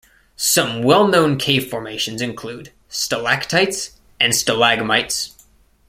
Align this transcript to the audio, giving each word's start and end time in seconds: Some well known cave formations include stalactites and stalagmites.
Some 0.35 0.81
well 0.81 1.07
known 1.07 1.37
cave 1.37 1.69
formations 1.69 2.23
include 2.23 2.71
stalactites 2.89 3.99
and 4.19 4.33
stalagmites. 4.33 5.45